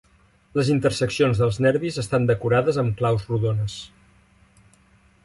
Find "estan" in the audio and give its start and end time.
2.03-2.25